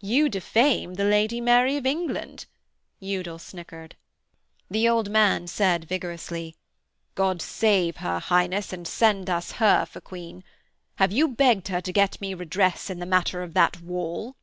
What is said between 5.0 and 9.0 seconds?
man said vigorously, 'God save her highness, and